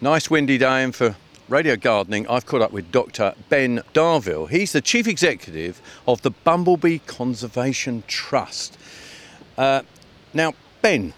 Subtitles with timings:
[0.00, 1.14] Nice windy day, and for
[1.48, 3.32] radio gardening, I've caught up with Dr.
[3.48, 4.48] Ben Darvill.
[4.48, 8.76] He's the chief executive of the Bumblebee Conservation Trust.
[9.56, 9.82] Uh,
[10.34, 10.52] now,
[10.82, 11.14] Ben,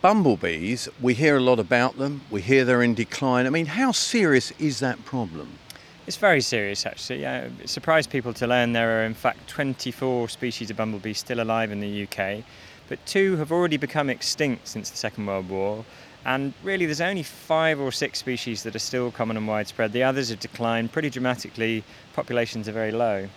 [0.00, 3.46] bumblebees, we hear a lot about them, we hear they're in decline.
[3.46, 5.58] I mean, how serious is that problem?
[6.06, 7.24] It's very serious, actually.
[7.24, 11.70] It surprised people to learn there are, in fact, 24 species of bumblebees still alive
[11.70, 12.42] in the UK,
[12.88, 15.84] but two have already become extinct since the Second World War.
[16.24, 19.92] And really, there's only five or six species that are still common and widespread.
[19.92, 21.84] The others have declined pretty dramatically.
[22.14, 23.28] Populations are very low.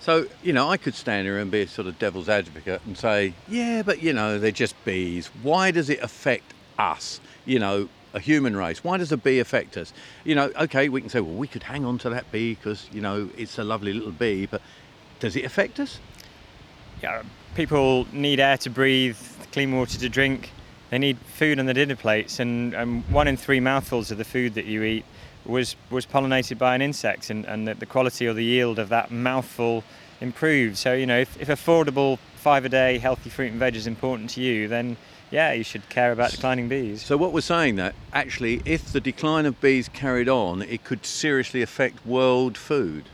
[0.00, 2.96] So, you know, I could stand here and be a sort of devil's advocate and
[2.96, 5.28] say, yeah, but, you know, they're just bees.
[5.42, 8.84] Why does it affect us, you know, a human race?
[8.84, 9.92] Why does a bee affect us?
[10.22, 12.86] You know, okay, we can say, well, we could hang on to that bee because,
[12.92, 14.60] you know, it's a lovely little bee, but
[15.20, 15.98] does it affect us?
[17.02, 17.22] Yeah,
[17.54, 19.16] people need air to breathe,
[19.52, 20.50] clean water to drink
[20.90, 24.24] they need food on the dinner plates, and, and one in three mouthfuls of the
[24.24, 25.04] food that you eat
[25.44, 28.88] was, was pollinated by an insect, and, and the, the quality or the yield of
[28.88, 29.84] that mouthful
[30.20, 30.76] improved.
[30.76, 34.30] So, you know, if, if affordable five a day healthy fruit and veg is important
[34.30, 34.96] to you, then
[35.30, 37.02] yeah, you should care about declining bees.
[37.02, 41.04] So what we're saying that actually, if the decline of bees carried on, it could
[41.04, 43.04] seriously affect world food.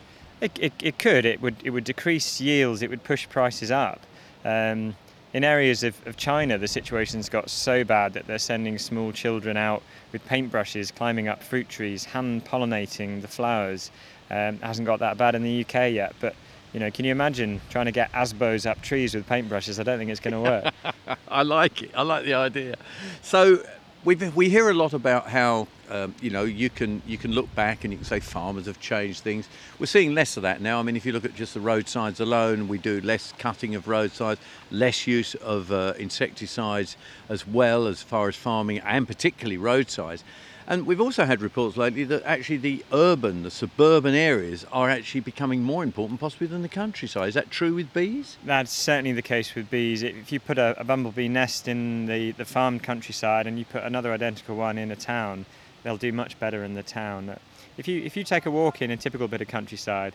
[0.41, 1.25] It, it, it could.
[1.25, 2.83] It would it would decrease yields.
[2.83, 4.01] It would push prices up.
[4.45, 4.97] Um,
[5.33, 9.57] in areas of, of China, the situation's got so bad that they're sending small children
[9.57, 13.91] out with paintbrushes, climbing up fruit trees, hand pollinating the flowers.
[14.31, 16.35] Um, hasn't got that bad in the UK yet, but
[16.73, 19.81] you know, can you imagine trying to get asbos up trees with paintbrushes?
[19.81, 21.19] I don't think it's going to work.
[21.29, 21.91] I like it.
[21.95, 22.77] I like the idea.
[23.23, 23.63] So
[24.05, 27.55] we we hear a lot about how um, you know you can you can look
[27.55, 29.49] back and you can say farmers have changed things.
[29.79, 30.81] We're seeing less of that now.
[30.81, 33.89] I mean, if you look at just the roadsides alone, we do less cutting of
[33.89, 34.41] roadsides,
[34.71, 36.97] less use of uh, insecticides
[37.29, 40.25] as well as far as farming and particularly roadsides.
[40.71, 45.23] And we've also had reports lately that actually the urban, the suburban areas are actually
[45.23, 47.29] becoming more important possibly than the countryside.
[47.29, 48.37] Is that true with bees?
[48.45, 50.05] That's certainly the case with bees.
[50.05, 53.83] If you put a, a bumblebee nest in the, the farmed countryside and you put
[53.83, 55.45] another identical one in a town,
[55.83, 57.37] they'll do much better in the town.
[57.77, 60.15] If you, if you take a walk in a typical bit of countryside,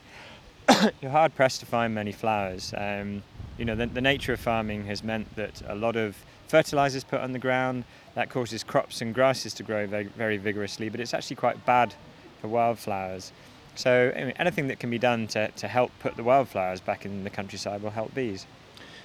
[1.01, 2.73] you're hard pressed to find many flowers.
[2.77, 3.23] Um,
[3.57, 6.15] you know, the, the, nature of farming has meant that a lot of
[6.47, 7.83] fertilizers put on the ground
[8.15, 11.93] that causes crops and grasses to grow very, very vigorously, but it's actually quite bad
[12.41, 13.31] for wildflowers.
[13.75, 17.23] So anyway, anything that can be done to, to help put the wildflowers back in
[17.23, 18.47] the countryside will help bees.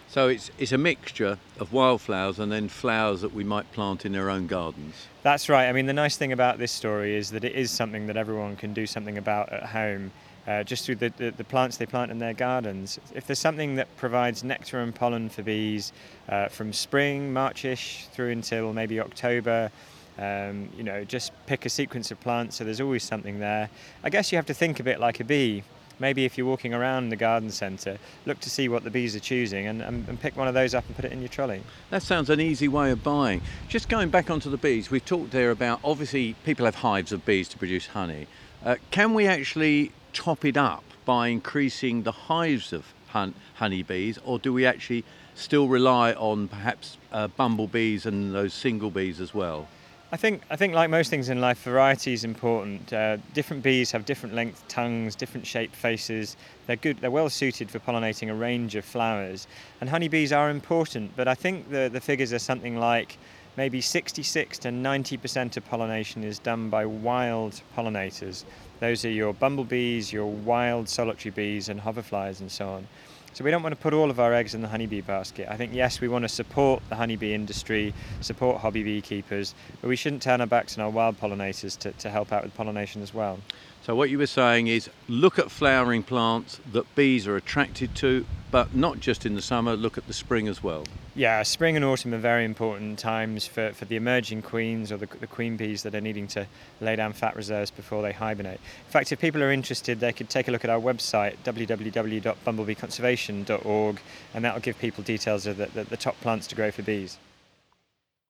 [0.09, 4.11] So it's, it's a mixture of wildflowers and then flowers that we might plant in
[4.11, 5.07] their own gardens.
[5.23, 5.69] That's right.
[5.69, 8.57] I mean, the nice thing about this story is that it is something that everyone
[8.57, 10.11] can do something about at home.
[10.51, 12.99] Uh, just through the, the, the, plants they plant in their gardens.
[13.15, 15.93] If there's something that provides nectar and pollen for bees
[16.29, 19.71] uh, from spring, Marchish, through until maybe October,
[20.19, 23.71] um, you know, just pick a sequence of plants so there's always something there.
[24.03, 25.63] I guess you have to think a bit like a bee
[26.01, 29.21] maybe if you're walking around the garden centre, look to see what the bees are
[29.21, 31.63] choosing and, and, and, pick one of those up and put it in your trolley.
[31.91, 33.43] That sounds an easy way of buying.
[33.69, 37.27] Just going back onto the bees, we've talked there about obviously people have hives of
[37.27, 38.27] bees to produce honey.
[38.65, 44.39] Uh, can we actually top it up by increasing the hives of hun- honeybees, or
[44.39, 45.05] do we actually
[45.35, 49.69] still rely on perhaps uh, bumblebees and those single bees as well?
[50.13, 52.93] I think I think like most things in life, variety is important.
[52.93, 56.37] Uh, different bees have different length tongues, different shaped faces.
[56.67, 56.99] They're good.
[56.99, 59.47] They're well suited for pollinating a range of flowers.
[59.81, 63.19] And honeybees are important, but I think the the figures are something like
[63.57, 68.45] maybe 66 to 90% of pollination is done by wild pollinators.
[68.81, 72.89] Those are your bumblebees, your wild solitary bees, and hoverflies, and so on.
[73.33, 75.47] So we don't want to put all of our eggs in the honeybee basket.
[75.49, 79.95] I think, yes, we want to support the honeybee industry, support hobby beekeepers, but we
[79.95, 83.15] shouldn't turn our backs on our wild pollinators to, to help out with pollination as
[83.15, 83.39] well.
[83.83, 88.27] So what you were saying is look at flowering plants that bees are attracted to,
[88.51, 90.85] but not just in the summer, look at the spring as well.
[91.15, 95.07] Yeah, spring and autumn are very important times for, for the emerging queens or the,
[95.07, 96.47] the queen bees that are needing to
[96.81, 98.61] lay down fat reserves before they hibernate.
[98.87, 104.01] In fact, if people are interested, they could take a look at our website, www.bumblebeeconservation.org,
[104.35, 106.83] and that will give people details of the, the, the top plants to grow for
[106.83, 107.17] bees.